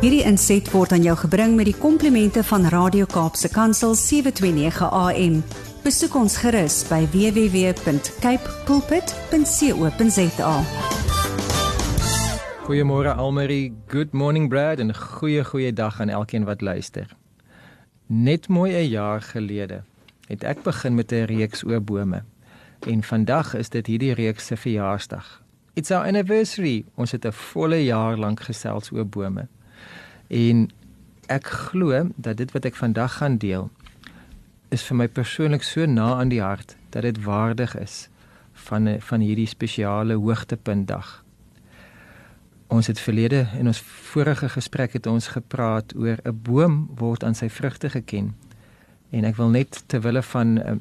[0.00, 5.34] Hierdie inset word aan jou gebring met die komplimente van Radio Kaapse Kansel 729 AM.
[5.84, 10.54] Besoek ons gerus by www.cape pulpit.co.za.
[12.64, 17.12] Goeiemôre Almarie, good morning Brad en goeie goeie dag aan elkeen wat luister.
[18.08, 19.84] Net mooi 'n jaar gelede
[20.32, 22.24] het ek begin met 'n reeks oor bome.
[22.88, 25.42] En vandag is dit hierdie reeks se verjaarsdag.
[25.74, 26.84] It's our anniversary.
[26.94, 29.48] Ons het 'n volle jaar lank gesels oor bome.
[30.30, 30.68] En
[31.26, 33.70] ek glo dat dit wat ek vandag gaan deel
[34.70, 38.06] is vir my persoonlik so na aan die hart dat dit waardig is
[38.68, 41.24] van van hierdie spesiale hoogtepuntdag.
[42.70, 47.34] Ons het verlede in ons vorige gesprek het ons gepraat oor 'n boom word aan
[47.34, 48.34] sy vrugte geken.
[49.10, 50.76] En ek wil net ter wille van uh,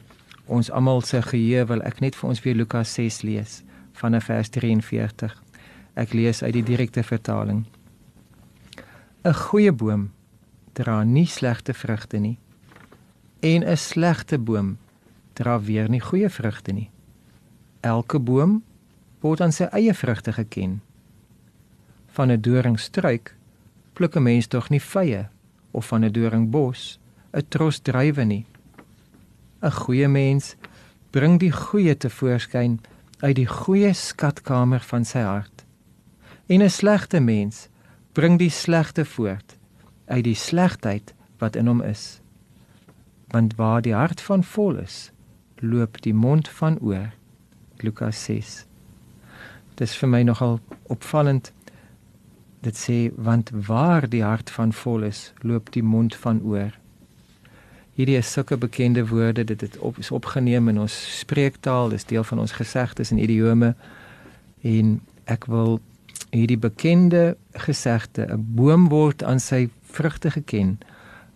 [0.46, 3.64] ons almal se geheue wil ek net vir ons weer Lukas 6 lees
[3.94, 5.44] vanaf vers 43.
[5.94, 7.66] Ek lees uit die direkte vertaling.
[9.24, 10.12] 'n Goeie boom
[10.74, 12.38] dra nie slegte vrugte nie
[13.40, 14.78] en 'n slegte boom
[15.34, 16.90] dra weer nie goeie vrugte nie.
[17.82, 18.64] Elke boom
[19.20, 20.82] word aan sy eie vrugte geken.
[22.16, 23.36] Van 'n doringstruik
[23.94, 25.28] pluk 'n mens tog nie vye
[25.72, 27.00] of van 'n doringbos
[27.34, 28.46] 'n tros druiwe nie.
[29.62, 30.56] 'n Goeie mens
[31.12, 32.80] bring die goeie te voorskyn
[33.20, 35.66] uit die goeie skatkamer van sy hart.
[36.48, 37.68] En 'n slegte mens
[38.20, 39.56] bring die slegte voort
[40.12, 42.20] uit die slegheid wat in hom is.
[43.32, 45.12] Want waar die hart van vol is,
[45.64, 47.14] loop die mond van oor.
[47.80, 48.66] Lukas 6.
[49.80, 50.60] Dit is vir my nogal
[50.92, 51.54] opvallend
[52.68, 56.76] dit sê want waar die hart van vol is, loop die mond van oor.
[57.96, 62.28] Hierdie is sulke bekende woorde, dit het op, is opgeneem in ons spreektaal, dis deel
[62.28, 63.76] van ons gesegdes en idiome.
[64.60, 65.80] En ek wil
[66.32, 70.80] hierdie bekende gesegde, 'n boom word aan sy vrugte geken,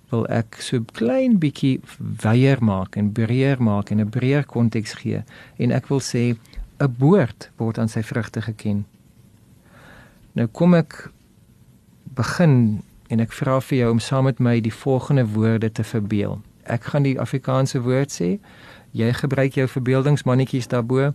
[0.10, 1.82] wil ek so klein bietjie
[2.22, 5.24] wyeer maak en breër maak en 'n breër konteks gee
[5.58, 6.38] en ek wil sê
[6.80, 8.86] 'n boord word aan sy vrugte geken.
[10.34, 11.12] Nou kom ek
[12.04, 16.42] begin en ek vra vir jou om saam met my die volgende woorde te verbeel
[16.64, 18.38] ek gaan die Afrikaanse woord sê.
[18.94, 21.14] Jy gebruik jou verbeeldingsmannetjies daarbo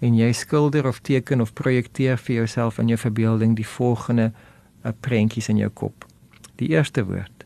[0.00, 4.92] en jy skilder of teken of projekteer vir jouself in jou verbeelding die volgende uh,
[5.00, 6.06] prentjies in jou kop.
[6.60, 7.44] Die eerste woord: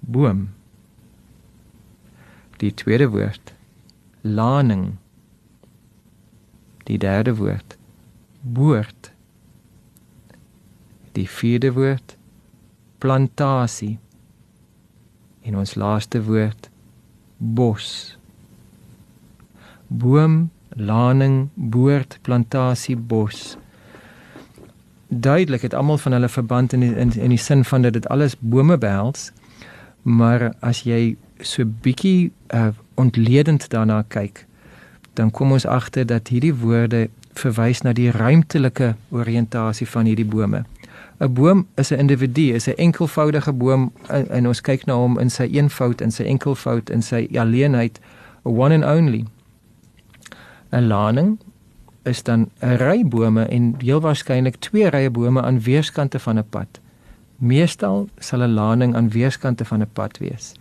[0.00, 0.48] boom.
[2.62, 3.54] Die tweede woord:
[4.22, 4.98] laning.
[6.86, 7.76] Die derde woord:
[8.40, 9.10] boord.
[11.18, 12.16] Die vierde woord:
[12.98, 13.98] plantasie.
[15.42, 16.70] En ons laaste woord:
[17.38, 18.16] bos.
[19.90, 23.56] Boom, laning, boord, plantasie, bos.
[25.08, 28.08] Duidelik het almal van hulle verband in die, in in die sin van dat dit
[28.08, 29.32] alles bome behels.
[30.02, 34.46] Maar as jy so bietjie uh, ontledend daarna kyk,
[35.14, 40.64] dan kom ons agter dat hierdie woorde verwys na die ruimtelike oriëntasie van hierdie bome.
[41.20, 45.18] 'n boom is 'n individu, is 'n enkelvoudige boom en, en ons kyk na hom
[45.18, 48.00] in sy eenvoud en sy enkelvoud en sy alleenheid,
[48.46, 49.24] a one and only.
[50.72, 51.38] 'n Laning
[52.02, 56.48] is dan 'n ry bome en heel waarskynlik twee rye bome aan weerskante van 'n
[56.50, 56.80] pad.
[57.36, 60.54] Meestal sal 'n laning aan weerskante van 'n pad wees.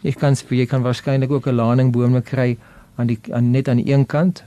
[0.00, 2.58] Jy kan jy kan waarskynlik ook 'n laningbome kry
[2.94, 4.44] aan die aan net aan die een kant,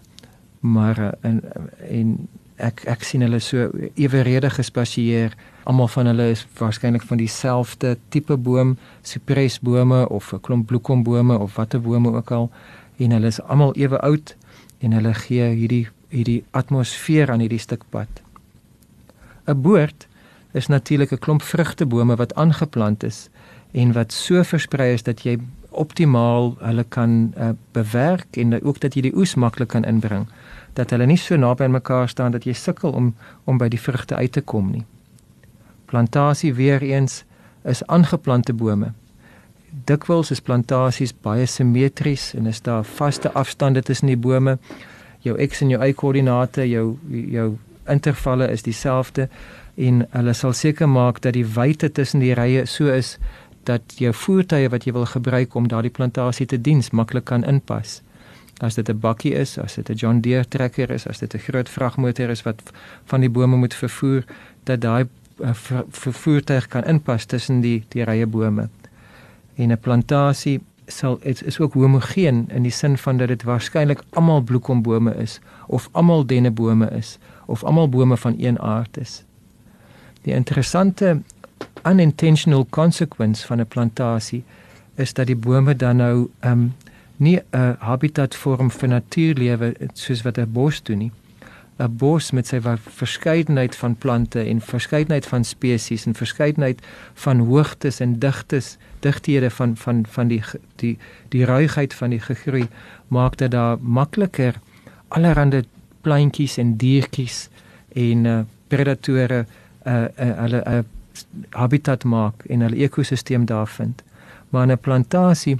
[0.59, 1.41] maar eh, en
[1.89, 5.33] en ek ek sien hulle so eweredig gespasieer.
[5.63, 11.55] Almal van hulle is waarskynlik van dieselfde tipe boom, sipresbome of 'n klomp bloekombome of
[11.55, 12.51] watter bome ook al
[12.97, 14.35] en hulle is almal ewe oud
[14.83, 18.21] en hulle gee hierdie hierdie atmosfeer aan hierdie stuk pad.
[19.47, 20.07] 'n Boord
[20.53, 23.29] is natuurlik 'n klomp vrugtebome wat aangeplant is
[23.71, 25.39] en wat so versprei is dat jy
[25.69, 30.27] optimaal hulle kan uh, bewerk en ook dat jy die oes maklik kan inbring
[30.73, 33.81] dat hulle nie so naby aan mekaar staan dat jy sukkel om om by die
[33.81, 34.85] vrugte uit te kom nie.
[35.85, 37.23] Plantasie weer eens
[37.63, 38.93] is aangeplante bome.
[39.85, 44.57] Dikwels is plantasies baie simmetries en is daar vaste afstande tussen die bome.
[45.25, 47.57] Jou x en jou y koördinate, jou jou
[47.89, 49.27] intervalle is dieselfde
[49.75, 53.17] en hulle sal seker maak dat die wyte tussen die rye so is
[53.67, 58.01] dat jou voertuie wat jy wil gebruik om daardie plantasie te dien maklik kan inpas
[58.59, 61.39] as dit 'n bakkie is, as dit 'n John Deere trekker is, as dit 'n
[61.39, 62.61] groot vragmotor is wat
[63.05, 64.23] van die bome moet vervoer,
[64.63, 65.07] dat daai
[65.39, 65.51] uh,
[65.89, 68.69] vervoertuig kan inpas tussen die die rye bome.
[69.55, 74.03] En 'n plantasie sal is, is ook homogeen in die sin van dat dit waarskynlik
[74.09, 79.23] almal bloekombome is of almal dennebome is of almal bome van een aard is.
[80.21, 81.21] Die interessante
[81.83, 84.43] unintentional consequence van 'n plantasie
[84.95, 86.73] is dat die bome dan nou ehm um,
[87.15, 91.11] nie 'n habitat vorm vir natuurlewe soos wat 'n bos doen nie.
[91.79, 96.81] 'n Bos met sy verskeidenheid van plante en verskeidenheid van spesies en verskeidenheid
[97.13, 100.43] van hoogtes en digtes, digthede van van van die
[100.75, 100.97] die
[101.29, 102.67] die ruigheid van die gegroei
[103.07, 104.59] maak dit daar makliker
[105.07, 105.63] allerlei
[106.01, 107.49] plantjies en diertjies
[107.95, 109.45] en uh, predatore
[109.85, 110.83] 'n uh, uh, hulle 'n uh,
[111.49, 114.03] habitat maak en hulle ekosisteem daar vind.
[114.49, 115.57] Maar 'n plantasie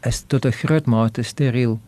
[0.00, 1.80] is tot 'n groot mate steriel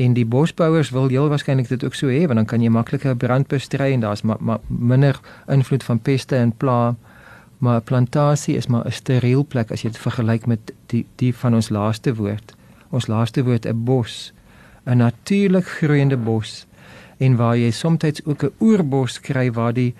[0.00, 3.16] en die bosbouers wil heel waarskynlik dit ook so hê want dan kan jy makliker
[3.16, 6.94] brand bestry en daar's ma ma minder invloed van peste en pla
[7.60, 11.54] maar plantasie is maar 'n steriel plek as jy dit vergelyk met die die van
[11.54, 12.54] ons laaste woord.
[12.90, 14.32] Ons laaste woord 'n bos
[14.86, 16.66] 'n natuurlik groeiende bos
[17.18, 19.94] en waar jy soms ook 'n oerbos kry waar die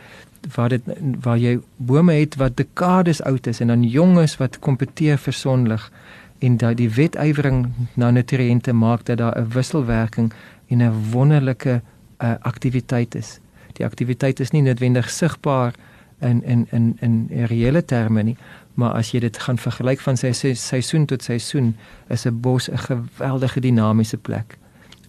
[0.54, 0.82] waar dit
[1.20, 5.92] waar jy bome het wat dekades oud is en dan jonges wat kompeteer vir sonlig
[6.40, 10.32] en dat die wetywering na nutriënte maak dat daar 'n wisselwerking
[10.66, 11.82] en 'n wonderlike
[12.18, 13.38] uh, aktiwiteit is.
[13.72, 15.74] Die aktiwiteit is nie noodwendig sigbaar
[16.18, 18.36] in in in in reële terme nie,
[18.74, 21.76] maar as jy dit gaan vergelyk van sy seisoen tot seisoen,
[22.08, 24.58] is 'n bos 'n geweldige dinamiese plek.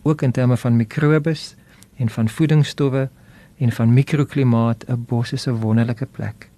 [0.01, 1.55] Ook in terme van mikrobes
[1.95, 3.09] en van voedingsstowwe
[3.57, 6.50] en van mikroklimaat, 'n bos is 'n wonderlike plek.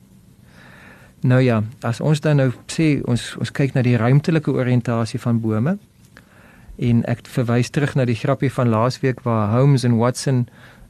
[1.23, 5.39] Nou ja, as ons dan nou sê ons ons kyk na die ruimtelike oriëntasie van
[5.39, 5.77] bome
[6.83, 10.41] en ek verwys terug na die grappie van laasweek waar Holmes en Watson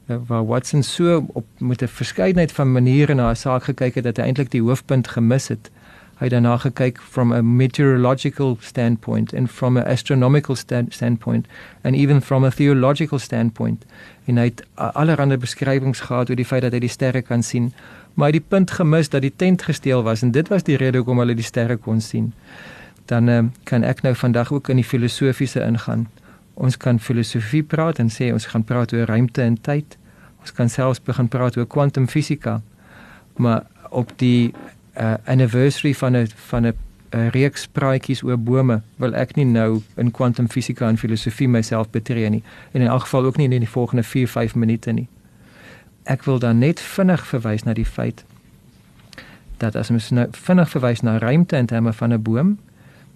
[0.08, 4.04] eh, waar Watson so op met 'n verskeidenheid van maniere na 'n saak gekyk het
[4.04, 5.70] dat hy eintlik die hoofpunt gemis het.
[6.18, 11.46] Hy het daarna gekyk from a meteorological standpoint and from a astronomical stand standpoint
[11.82, 13.84] and even from a theological standpoint.
[14.26, 17.72] En hy het allerlei beskrywings gehad oor die feit dat hy die sterre kan sien
[18.14, 21.18] maar die punt gemis dat die tent gesteel was en dit was die rede hoekom
[21.18, 22.32] hulle die sterre kon sien.
[23.10, 26.06] Dan uh, kan ek nou vandag ook in die filosofiese ingaan.
[26.54, 29.98] Ons kan filosofie praat en sê ons gaan praat oor ruimte en tyd.
[30.40, 32.60] Ons kan selfs begin praat oor kwantumfisika.
[33.36, 34.54] Maar op die
[35.00, 36.74] uh, anniversary van 'n van 'n
[37.30, 42.42] reeks praatjies oor bome wil ek nie nou in kwantumfisika en filosofie myself betree nie
[42.72, 45.08] en in elk geval ook nie in die volgende 4 5 minute nie
[46.04, 48.24] ek wil dan net vinnig verwys na die feit
[49.64, 52.58] dat as ons nou vinnig verwys na ruimte in terme van 'n boom,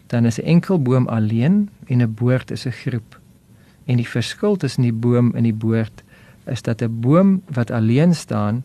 [0.07, 3.21] dan is 'n enkel boom alleen en 'n boord is 'n groep.
[3.85, 6.03] En die verskil tussen die boom en die boord
[6.47, 8.65] is dat 'n boom wat alleen staan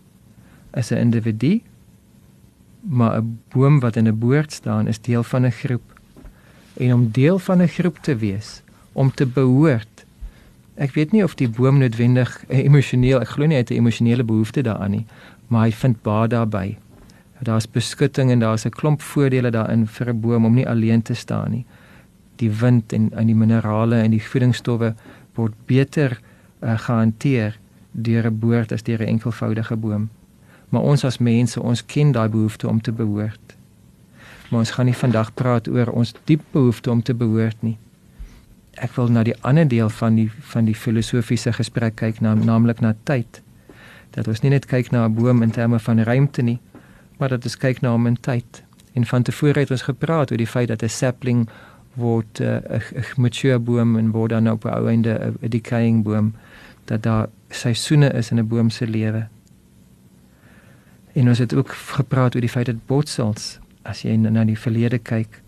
[0.74, 1.62] is 'n individu,
[2.84, 5.88] maar 'n boom wat in 'n boord staan is deel van 'n groep.
[6.74, 9.94] En om deel van 'n groep te wees, om te behoort
[10.74, 14.24] Ek weet nie of die boom noodwendig emosioneel, ek glo nie hy het 'n emosionele
[14.24, 15.06] behoefte daaraan nie,
[15.48, 16.78] maar hy vind baat daarbey.
[17.44, 21.14] Daar's beskutting en daar's 'n klomp voordele daarin vir 'n boom om nie alleen te
[21.14, 21.66] staan nie.
[22.38, 24.96] Die wind en en die minerale en die voedingsstowwe
[25.36, 26.20] word beter
[26.64, 27.60] uh, gehanteer
[27.92, 30.10] deur 'n boord as deur 'n enkelvoudige boom.
[30.74, 33.56] Maar ons as mense, ons ken daai behoefte om te behoort.
[34.50, 37.78] Maar ons gaan nie vandag praat oor ons diep behoefte om te behoort nie
[38.82, 42.82] ek wil na die ander deel van die van die filosofiese gesprek kyk na naamlik
[42.82, 43.42] na tyd.
[44.14, 46.60] Dat ons nie net kyk na 'n boom in terme van ruimte nie,
[47.18, 48.64] maar dat ons kyk na hom in tyd.
[48.94, 51.50] En van tevore het ons gepraat oor die feit dat 'n sapling
[51.94, 56.04] word eh, 'n uh, mature boom en word dan op 'n ou einde 'n decaying
[56.04, 56.34] boom
[56.86, 59.28] dat daar seisoene is in 'n boom se lewe.
[61.14, 64.98] En ons het ook gepraat oor die feit dat botsels as jy na die verlede
[64.98, 65.42] kyk,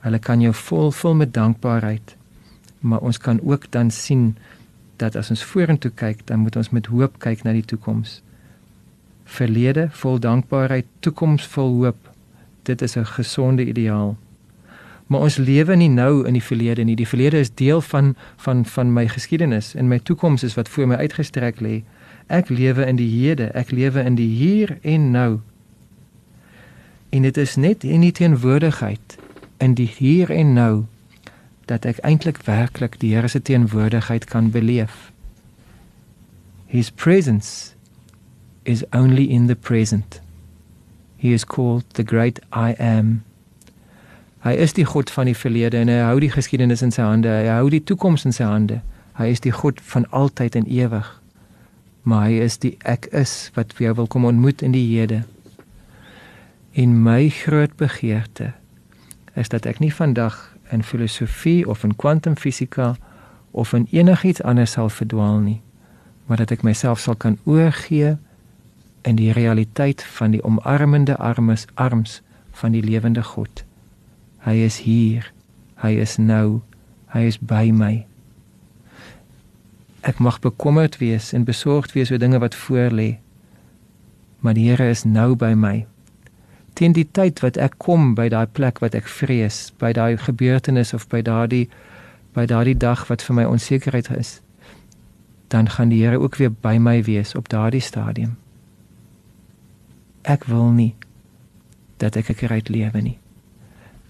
[0.00, 2.18] hulle kan jou vol vol met dankbaarheid
[2.80, 4.36] maar ons kan ook dan sien
[4.96, 8.20] dat as ons vorentoe kyk, dan moet ons met hoop kyk na die toekoms.
[9.24, 12.10] Verlede vol dankbaarheid, toekoms vol hoop.
[12.62, 14.16] Dit is 'n gesonde ideaal.
[15.06, 16.96] Maar ons lewe nie nou in die verlede nie.
[16.96, 20.86] Die verlede is deel van van van my geskiedenis en my toekoms is wat voor
[20.86, 21.82] my uitgestrek lê.
[22.28, 25.40] Ek lewe in die hede, ek lewe in die hier en nou.
[27.08, 29.16] En dit is net in die teenwoordigheid
[29.58, 30.84] in die hier en nou
[31.68, 35.12] dat ek eintlik werklik die Here se teenwoordigheid kan beleef.
[36.66, 37.74] His presence
[38.62, 40.20] is only in the present.
[41.16, 43.22] He is called the great I am.
[44.40, 47.28] Hy is die God van die verlede en hy hou die geskiedenis in sy hande.
[47.28, 48.80] Hy hou die toekoms in sy hande.
[49.18, 51.08] Hy is die God van altyd en ewig.
[52.02, 55.22] Maar hy is die ek is wat vir jou wil kom ontmoet in die hede.
[56.72, 58.52] In my groot begeerte
[59.38, 60.36] is dat ek nie vandag
[60.74, 62.96] in filosofie of in kwantumfisika
[63.50, 65.60] of in enigiets anders sal verdwaal nie,
[66.26, 68.16] maar dat ek myself sal kan oorgee
[69.08, 72.20] in die realiteit van die omarmende armes arms
[72.58, 73.64] van die lewende God.
[74.44, 75.32] Hy is hier.
[75.78, 76.60] Hy is nou.
[77.14, 78.04] Hy is by my.
[80.00, 83.18] Ek mag bekommerd wees en besorgd wees oor dinge wat voor lê.
[84.38, 85.86] Maar die Here is nou by my.
[86.78, 90.94] Teen die tyd wat ek kom by daai plek wat ek vrees, by daai gebeurtenis
[90.94, 91.66] of by daardie
[92.36, 94.38] by daardie dag wat vir my onsekerheid is,
[95.50, 98.36] dan gaan die Here ook weer by my wees op daardie stadium.
[100.22, 100.94] Ek wil nie
[101.98, 103.18] dat ek ek uit lewe nie.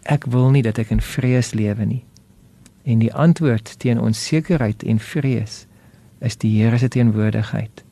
[0.03, 2.05] Ek wil nie dat ek in vrees lewe nie.
[2.85, 5.68] En die antwoord teen onsekerheid en vrees
[6.21, 7.85] is die Here se teenwoordigheid.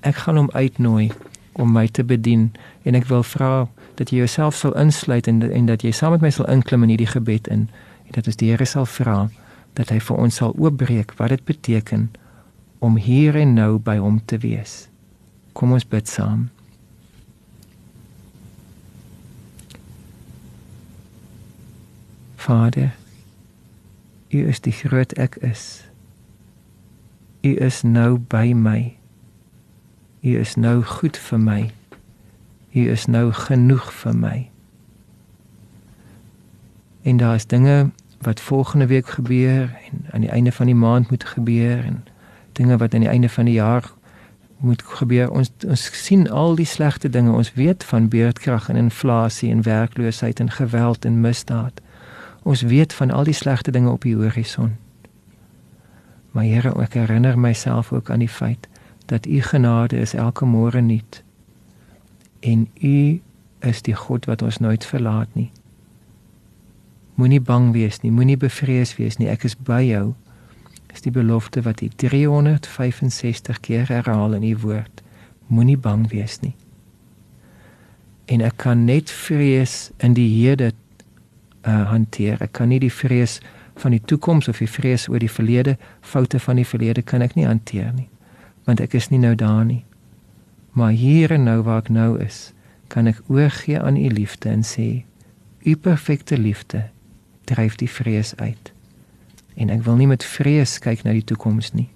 [0.00, 1.10] Ek gaan hom uitnooi
[1.52, 2.50] om my te bedien
[2.82, 3.68] en ek wil vra
[3.98, 6.94] dat jy jouself sal insluit en en dat jy saam met my sal inklim in
[6.94, 7.68] hierdie gebed in
[8.06, 9.28] en dat ons die Here sal vra
[9.78, 12.10] dat hy vir ons sal oopbreek wat dit beteken
[12.82, 14.88] om hier en nou by hom te wees.
[15.52, 16.48] Kom ons bid saam.
[22.42, 22.90] Vader,
[24.32, 25.91] U is die groot ek is.
[27.42, 28.96] U is nou by my.
[30.22, 31.70] U is nou goed vir my.
[32.72, 34.36] U is nou genoeg vir my.
[37.02, 37.90] En daar is dinge
[38.22, 42.04] wat volgende week gebeur en aan die einde van die maand moet gebeur en
[42.52, 43.90] dinge wat aan die einde van die jaar
[44.56, 45.30] moet gebeur.
[45.30, 47.32] Ons ons sien al die slegte dinge.
[47.32, 51.82] Ons weet van beurtkrag en inflasie en werkloosheid en geweld en misdaad.
[52.42, 54.76] Ons weet van al die slegte dinge op die horison.
[56.32, 58.68] Maar Here, ek herinner myself ook aan die feit
[59.06, 61.22] dat u genade is elke môre nuut.
[62.40, 63.20] En u
[63.60, 65.50] is die God wat ons nooit verlaat nie.
[67.14, 69.28] Moenie bang wees nie, moenie bevrees wees nie.
[69.28, 70.14] Ek is by jou.
[70.92, 75.02] Is die belofte wat u 365 keer herhaal in u woord.
[75.46, 76.54] Moenie bang wees nie.
[78.32, 82.40] En ek kan net vrees in die hede uh, hanteer.
[82.40, 83.40] Ek kan nie die vrees
[83.74, 87.34] van die toekoms of die vrees oor die verlede, foute van die verlede kan ek
[87.34, 88.08] nie hanteer nie,
[88.64, 89.84] want ek is nie nou daar nie.
[90.72, 92.52] Maar hier en nou waar ek nou is,
[92.88, 95.04] kan ek oorgee aan u liefde en sê,
[95.64, 96.86] u perfekte liefde
[97.48, 98.72] dryf die vrees uit.
[99.54, 101.88] En ek wil nie met vrees kyk na die toekoms nie.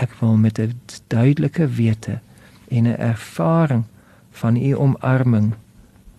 [0.00, 0.72] Ek wil met 'n
[1.08, 2.20] duidelike wete
[2.70, 3.84] en 'n ervaring
[4.30, 5.54] van u omarming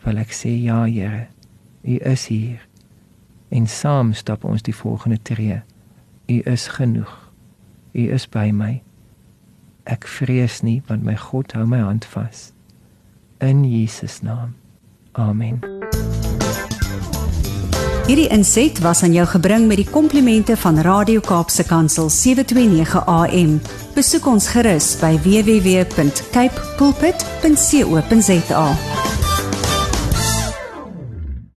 [0.04, 1.28] wil ek sê ja, Here.
[1.84, 2.62] U is hier
[3.53, 5.62] en saam stap ons die volgende tree.
[6.25, 7.13] U is genoeg.
[7.93, 8.81] U is by my.
[9.83, 12.51] Ek vrees nie want my God hou my hand vas.
[13.43, 14.55] In Jesus naam.
[15.12, 15.62] Amen.
[18.07, 23.62] Hierdie inset was aan jou gebring met die komplimente van Radio Kaapse Kansel 729 AM.
[23.95, 28.67] Besoek ons gerus by www.cape pulpit.co.za.